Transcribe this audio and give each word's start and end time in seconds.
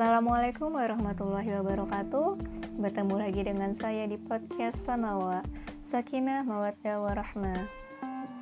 Assalamualaikum 0.00 0.80
warahmatullahi 0.80 1.60
wabarakatuh. 1.60 2.40
Bertemu 2.80 3.20
lagi 3.20 3.44
dengan 3.44 3.76
saya 3.76 4.08
di 4.08 4.16
podcast 4.16 4.80
Samawa 4.80 5.44
Sakinah 5.84 6.40
Mawaddah 6.40 7.04
Warahmah. 7.04 7.68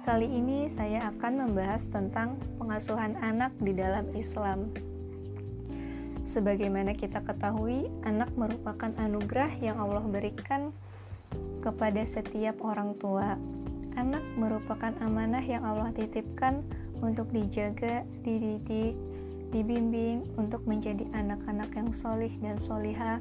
Kali 0.07 0.31
ini 0.31 0.71
saya 0.71 1.11
akan 1.11 1.51
membahas 1.51 1.91
tentang 1.91 2.39
pengasuhan 2.63 3.19
anak 3.27 3.51
di 3.59 3.75
dalam 3.75 4.07
Islam. 4.15 4.71
Sebagaimana 6.23 6.95
kita 6.95 7.27
ketahui, 7.27 7.91
anak 8.07 8.31
merupakan 8.39 8.95
anugerah 8.95 9.51
yang 9.59 9.83
Allah 9.83 10.07
berikan 10.07 10.71
kepada 11.59 12.07
setiap 12.07 12.55
orang 12.63 12.95
tua. 13.03 13.35
Anak 13.99 14.23
merupakan 14.39 14.95
amanah 15.03 15.43
yang 15.43 15.67
Allah 15.67 15.91
titipkan 15.91 16.63
untuk 17.03 17.27
dijaga, 17.35 18.07
dididik, 18.23 18.95
dibimbing 19.49 20.25
untuk 20.37 20.61
menjadi 20.69 21.09
anak-anak 21.17 21.73
yang 21.73 21.91
solih 21.93 22.33
dan 22.45 22.61
solihah, 22.61 23.19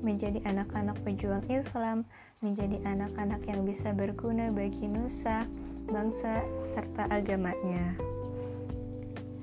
menjadi 0.00 0.40
anak-anak 0.48 0.96
pejuang 1.04 1.44
Islam, 1.52 2.04
menjadi 2.40 2.80
anak-anak 2.84 3.42
yang 3.48 3.64
bisa 3.64 3.92
berguna 3.92 4.48
bagi 4.52 4.88
nusa, 4.88 5.44
bangsa, 5.88 6.40
serta 6.64 7.08
agamanya. 7.12 7.96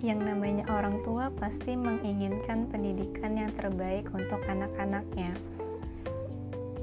Yang 0.03 0.19
namanya 0.27 0.67
orang 0.67 0.99
tua 1.07 1.31
pasti 1.39 1.79
menginginkan 1.79 2.67
pendidikan 2.67 3.39
yang 3.39 3.51
terbaik 3.55 4.11
untuk 4.11 4.43
anak-anaknya. 4.45 5.31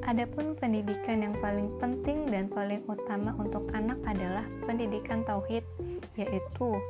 Adapun 0.08 0.56
pendidikan 0.56 1.20
yang 1.20 1.36
paling 1.44 1.68
penting 1.76 2.24
dan 2.32 2.48
paling 2.48 2.80
utama 2.88 3.36
untuk 3.36 3.68
anak 3.76 4.00
adalah 4.08 4.42
pendidikan 4.64 5.20
tauhid, 5.28 5.62
yaitu 6.16 6.80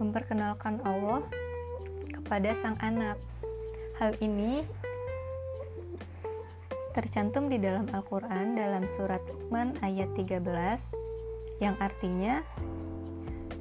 memperkenalkan 0.00 0.80
Allah 0.88 1.20
kepada 2.28 2.52
sang 2.52 2.76
anak. 2.84 3.16
Hal 3.96 4.12
ini 4.20 4.60
tercantum 6.92 7.48
di 7.48 7.56
dalam 7.56 7.88
Al-Quran 7.88 8.52
dalam 8.52 8.84
surat 8.84 9.24
Luqman 9.32 9.72
ayat 9.80 10.12
13 10.12 10.44
yang 11.64 11.72
artinya 11.80 12.44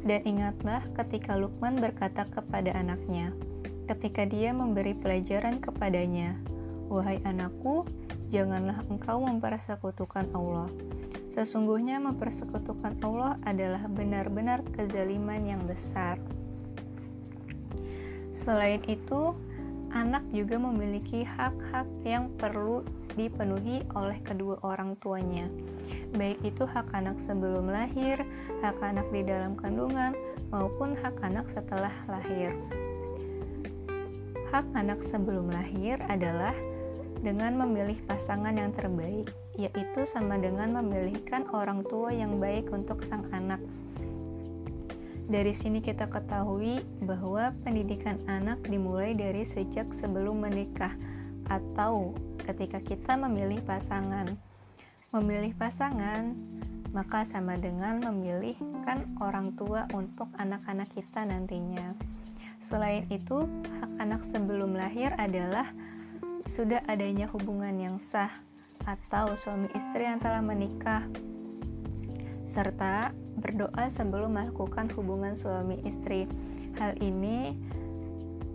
dan 0.04 0.20
ingatlah 0.28 0.84
ketika 1.00 1.40
Luqman 1.40 1.80
berkata 1.80 2.28
kepada 2.28 2.76
anaknya 2.76 3.32
ketika 3.88 4.28
dia 4.28 4.52
memberi 4.52 4.92
pelajaran 5.00 5.64
kepadanya 5.64 6.36
wahai 6.92 7.24
anakku 7.24 7.88
janganlah 8.28 8.84
engkau 8.92 9.24
mempersekutukan 9.24 10.28
Allah 10.36 10.68
sesungguhnya 11.32 12.04
mempersekutukan 12.04 13.00
Allah 13.00 13.40
adalah 13.48 13.88
benar-benar 13.88 14.60
kezaliman 14.76 15.46
yang 15.46 15.64
besar 15.64 16.20
Selain 18.48 18.80
itu, 18.88 19.36
anak 19.92 20.24
juga 20.32 20.56
memiliki 20.56 21.28
hak-hak 21.28 21.84
yang 22.08 22.32
perlu 22.40 22.80
dipenuhi 23.20 23.84
oleh 23.92 24.16
kedua 24.24 24.56
orang 24.64 24.96
tuanya. 25.04 25.52
Baik 26.16 26.40
itu 26.48 26.64
hak 26.64 26.88
anak 26.96 27.20
sebelum 27.20 27.68
lahir, 27.68 28.24
hak 28.64 28.80
anak 28.80 29.04
di 29.12 29.28
dalam 29.28 29.60
kandungan, 29.60 30.16
maupun 30.48 30.96
hak 30.96 31.20
anak 31.28 31.52
setelah 31.52 31.92
lahir. 32.08 32.56
Hak 34.48 34.64
anak 34.80 35.04
sebelum 35.04 35.52
lahir 35.52 36.00
adalah 36.08 36.56
dengan 37.20 37.60
memilih 37.60 38.00
pasangan 38.08 38.56
yang 38.56 38.72
terbaik, 38.72 39.28
yaitu 39.60 40.08
sama 40.08 40.40
dengan 40.40 40.72
memilihkan 40.72 41.52
orang 41.52 41.84
tua 41.84 42.16
yang 42.16 42.40
baik 42.40 42.72
untuk 42.72 43.04
sang 43.04 43.28
anak 43.36 43.60
dari 45.28 45.52
sini 45.52 45.84
kita 45.84 46.08
ketahui 46.08 46.80
bahwa 47.04 47.52
pendidikan 47.68 48.16
anak 48.32 48.64
dimulai 48.64 49.12
dari 49.12 49.44
sejak 49.44 49.92
sebelum 49.92 50.40
menikah 50.40 50.96
atau 51.52 52.16
ketika 52.48 52.80
kita 52.80 53.20
memilih 53.20 53.60
pasangan. 53.68 54.32
Memilih 55.12 55.52
pasangan 55.56 56.36
maka 56.96 57.28
sama 57.28 57.60
dengan 57.60 58.00
memilihkan 58.00 59.04
orang 59.20 59.52
tua 59.60 59.84
untuk 59.92 60.32
anak-anak 60.40 60.88
kita 60.96 61.28
nantinya. 61.28 61.92
Selain 62.64 63.06
itu, 63.12 63.46
hak 63.84 63.92
anak 64.02 64.24
sebelum 64.24 64.74
lahir 64.74 65.14
adalah 65.20 65.68
sudah 66.48 66.80
adanya 66.88 67.28
hubungan 67.30 67.76
yang 67.76 67.98
sah 68.00 68.32
atau 68.88 69.36
suami 69.36 69.68
istri 69.76 70.08
yang 70.08 70.24
telah 70.24 70.40
menikah 70.40 71.04
serta 72.48 73.12
berdoa 73.38 73.92
sebelum 73.92 74.34
melakukan 74.34 74.88
hubungan 74.96 75.36
suami 75.36 75.84
istri. 75.84 76.26
Hal 76.80 76.96
ini 77.04 77.54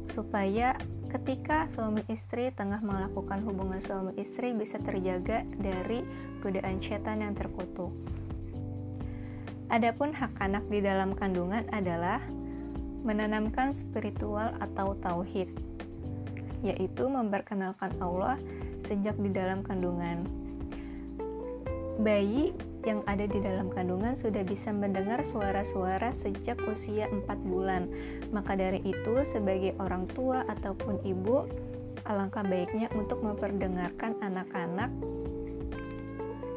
supaya 0.08 0.74
ketika 1.12 1.68
suami 1.68 2.00
istri 2.08 2.48
tengah 2.56 2.80
melakukan 2.80 3.44
hubungan 3.44 3.78
suami 3.84 4.16
istri 4.16 4.56
bisa 4.56 4.80
terjaga 4.80 5.44
dari 5.60 6.00
godaan 6.40 6.80
setan 6.80 7.20
yang 7.20 7.36
terkutuk. 7.36 7.92
Adapun 9.68 10.12
hak 10.12 10.32
anak 10.40 10.64
di 10.68 10.80
dalam 10.84 11.12
kandungan 11.16 11.64
adalah 11.72 12.20
menanamkan 13.04 13.72
spiritual 13.72 14.52
atau 14.60 14.96
tauhid, 15.00 15.48
yaitu 16.60 17.04
memperkenalkan 17.08 17.92
Allah 18.00 18.36
sejak 18.84 19.16
di 19.16 19.32
dalam 19.32 19.64
kandungan. 19.64 20.41
Bayi 22.00 22.56
yang 22.88 23.04
ada 23.04 23.28
di 23.28 23.38
dalam 23.38 23.68
kandungan 23.68 24.16
sudah 24.16 24.42
bisa 24.42 24.72
mendengar 24.72 25.20
suara-suara 25.20 26.08
sejak 26.08 26.56
usia 26.64 27.06
4 27.12 27.28
bulan. 27.44 27.86
Maka 28.32 28.56
dari 28.56 28.80
itu, 28.80 29.20
sebagai 29.22 29.76
orang 29.76 30.08
tua 30.16 30.42
ataupun 30.48 31.04
ibu, 31.04 31.44
alangkah 32.08 32.42
baiknya 32.42 32.88
untuk 32.96 33.20
memperdengarkan 33.20 34.18
anak-anak 34.24 34.90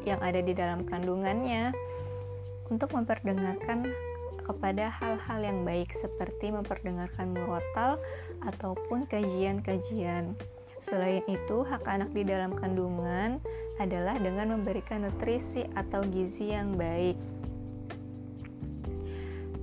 yang 0.06 0.22
ada 0.22 0.40
di 0.42 0.54
dalam 0.54 0.86
kandungannya 0.86 1.74
untuk 2.70 2.94
memperdengarkan 2.94 3.90
kepada 4.46 4.94
hal-hal 4.94 5.40
yang 5.42 5.66
baik 5.66 5.90
seperti 5.94 6.54
memperdengarkan 6.54 7.34
murotal 7.34 7.98
ataupun 8.46 9.10
kajian-kajian. 9.10 10.38
Selain 10.78 11.26
itu, 11.26 11.66
hak 11.66 11.86
anak 11.90 12.14
di 12.14 12.22
dalam 12.22 12.54
kandungan 12.54 13.42
adalah 13.80 14.16
dengan 14.20 14.56
memberikan 14.56 15.04
nutrisi 15.04 15.68
atau 15.76 16.04
gizi 16.08 16.56
yang 16.56 16.80
baik. 16.80 17.20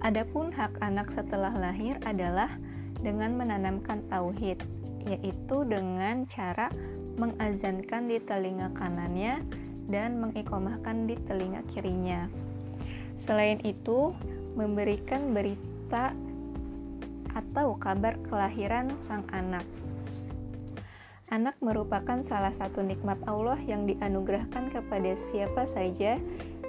Adapun 0.02 0.50
hak 0.50 0.82
anak 0.82 1.14
setelah 1.14 1.54
lahir 1.54 1.94
adalah 2.02 2.50
dengan 2.98 3.38
menanamkan 3.38 4.02
tauhid, 4.10 4.58
yaitu 5.06 5.62
dengan 5.66 6.26
cara 6.26 6.68
mengazankan 7.14 8.10
di 8.10 8.18
telinga 8.18 8.74
kanannya 8.74 9.42
dan 9.86 10.18
mengikomahkan 10.18 11.06
di 11.06 11.14
telinga 11.26 11.62
kirinya. 11.70 12.26
Selain 13.14 13.62
itu, 13.62 14.10
memberikan 14.58 15.32
berita 15.32 16.12
atau 17.32 17.78
kabar 17.78 18.18
kelahiran 18.28 18.92
sang 19.00 19.24
anak. 19.32 19.64
Anak 21.32 21.56
merupakan 21.64 22.20
salah 22.20 22.52
satu 22.52 22.84
nikmat 22.84 23.16
Allah 23.24 23.56
yang 23.64 23.88
dianugerahkan 23.88 24.68
kepada 24.68 25.16
siapa 25.16 25.64
saja 25.64 26.20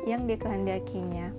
yang 0.08 0.24
dikehendakinya. 0.24 1.36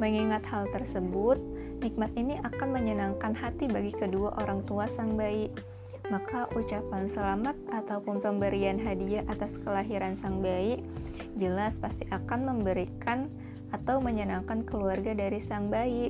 Mengingat 0.00 0.40
hal 0.48 0.72
tersebut, 0.72 1.36
nikmat 1.84 2.08
ini 2.16 2.40
akan 2.40 2.72
menyenangkan 2.72 3.36
hati 3.36 3.68
bagi 3.68 3.92
kedua 3.92 4.32
orang 4.40 4.64
tua 4.64 4.88
sang 4.88 5.12
bayi. 5.12 5.52
Maka 6.08 6.48
ucapan 6.56 7.12
selamat 7.12 7.60
ataupun 7.68 8.24
pemberian 8.24 8.80
hadiah 8.80 9.20
atas 9.28 9.60
kelahiran 9.60 10.16
sang 10.16 10.40
bayi 10.40 10.80
jelas 11.36 11.76
pasti 11.76 12.08
akan 12.08 12.48
memberikan 12.48 13.28
atau 13.76 14.00
menyenangkan 14.00 14.64
keluarga 14.64 15.12
dari 15.12 15.44
sang 15.44 15.68
bayi. 15.68 16.08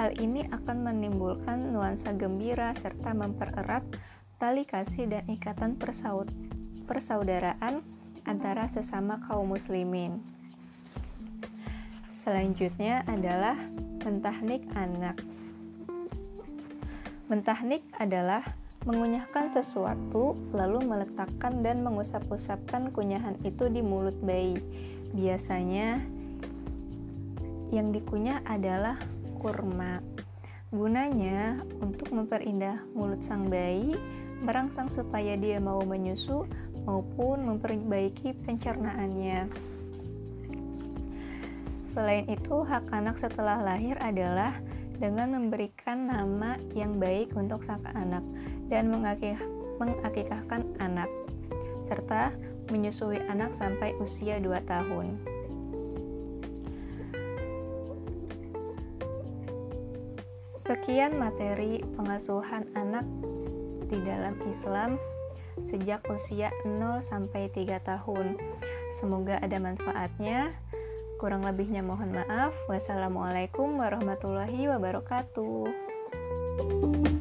Hal 0.00 0.16
ini 0.16 0.48
akan 0.48 0.88
menimbulkan 0.88 1.74
nuansa 1.74 2.16
gembira 2.16 2.72
serta 2.72 3.12
mempererat 3.12 3.84
tali 4.38 4.62
kasih 4.62 5.10
dan 5.10 5.26
ikatan 5.26 5.74
persaud 5.74 6.30
persaudaraan 6.86 7.82
antara 8.22 8.70
sesama 8.70 9.18
kaum 9.26 9.50
muslimin. 9.50 10.22
Selanjutnya 12.06 13.02
adalah 13.10 13.58
mentahnik 14.06 14.62
anak. 14.78 15.18
Mentahnik 17.26 17.82
adalah 17.98 18.46
mengunyahkan 18.86 19.50
sesuatu 19.50 20.38
lalu 20.54 20.86
meletakkan 20.86 21.60
dan 21.66 21.82
mengusap-usapkan 21.82 22.94
kunyahan 22.94 23.34
itu 23.42 23.66
di 23.66 23.82
mulut 23.82 24.16
bayi. 24.22 24.62
Biasanya 25.18 25.98
yang 27.74 27.90
dikunyah 27.90 28.38
adalah 28.46 28.96
kurma. 29.42 29.98
Gunanya 30.70 31.58
untuk 31.82 32.12
memperindah 32.14 32.80
mulut 32.92 33.20
sang 33.24 33.50
bayi 33.50 34.17
merangsang 34.42 34.90
supaya 34.90 35.34
dia 35.34 35.58
mau 35.58 35.82
menyusu 35.82 36.46
maupun 36.86 37.44
memperbaiki 37.44 38.32
pencernaannya. 38.46 39.50
Selain 41.88 42.24
itu, 42.30 42.62
hak 42.62 42.92
anak 42.94 43.18
setelah 43.18 43.58
lahir 43.60 43.98
adalah 43.98 44.54
dengan 44.98 45.34
memberikan 45.34 46.10
nama 46.10 46.58
yang 46.74 46.98
baik 46.98 47.34
untuk 47.34 47.62
sang 47.66 47.82
anak. 47.94 48.22
dan 48.68 48.92
mengakikahkan 49.80 50.62
anak, 50.78 51.08
serta 51.80 52.36
menyusui 52.68 53.16
anak 53.32 53.56
sampai 53.56 53.96
usia 53.96 54.36
2 54.36 54.60
tahun. 54.68 55.16
Sekian 60.52 61.16
materi 61.16 61.80
pengasuhan 61.96 62.68
anak 62.76 63.08
di 63.88 63.98
dalam 64.04 64.36
Islam 64.46 65.00
sejak 65.66 66.06
usia 66.12 66.54
0 66.62 67.02
sampai 67.02 67.50
3 67.50 67.82
tahun. 67.82 68.38
Semoga 68.94 69.42
ada 69.42 69.58
manfaatnya. 69.58 70.54
Kurang 71.18 71.42
lebihnya 71.42 71.82
mohon 71.82 72.14
maaf. 72.14 72.54
Wassalamualaikum 72.70 73.74
warahmatullahi 73.74 74.70
wabarakatuh. 74.70 77.17